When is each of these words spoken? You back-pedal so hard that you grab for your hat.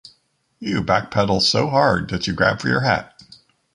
You 0.57 0.81
back-pedal 0.81 1.41
so 1.41 1.69
hard 1.69 2.09
that 2.09 2.25
you 2.25 2.33
grab 2.33 2.59
for 2.59 2.67
your 2.69 2.81
hat. 2.81 3.21